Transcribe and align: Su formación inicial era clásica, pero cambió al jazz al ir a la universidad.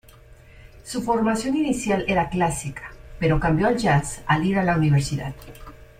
Su 0.83 1.03
formación 1.03 1.55
inicial 1.55 2.03
era 2.07 2.27
clásica, 2.27 2.91
pero 3.19 3.39
cambió 3.39 3.67
al 3.67 3.77
jazz 3.77 4.23
al 4.25 4.43
ir 4.43 4.57
a 4.57 4.63
la 4.63 4.75
universidad. 4.75 5.35